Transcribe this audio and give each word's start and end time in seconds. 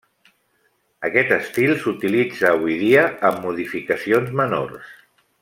Aquest 1.09 1.33
estil 1.35 1.73
s'utilitza 1.83 2.49
avui 2.55 2.79
dia 2.85 3.05
amb 3.31 3.45
modificacions 3.45 4.35
menors. 4.43 4.91